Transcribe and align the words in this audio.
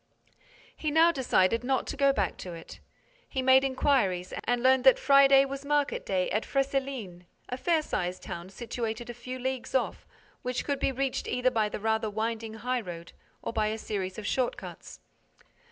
He 0.75 0.89
now 0.89 1.11
decided 1.11 1.63
not 1.63 1.85
to 1.85 1.95
go 1.95 2.11
back 2.11 2.35
to 2.37 2.53
it. 2.53 2.79
He 3.29 3.43
made 3.43 3.63
inquiries 3.63 4.33
and 4.45 4.63
learnt 4.63 4.83
that 4.83 4.97
Friday 4.97 5.45
was 5.45 5.63
market 5.63 6.07
day 6.07 6.27
at 6.31 6.43
Fresselines, 6.43 7.25
a 7.49 7.55
fair 7.55 7.83
sized 7.83 8.23
town 8.23 8.49
situated 8.49 9.11
a 9.11 9.13
few 9.13 9.37
leagues 9.37 9.75
off, 9.75 10.07
which 10.41 10.65
could 10.65 10.79
be 10.79 10.91
reached 10.91 11.27
either 11.27 11.51
by 11.51 11.69
the 11.69 11.79
rather 11.79 12.09
winding 12.09 12.55
highroad 12.55 13.13
or 13.43 13.53
by 13.53 13.67
a 13.67 13.77
series 13.77 14.17
of 14.17 14.25
short 14.25 14.57
cuts. 14.57 14.99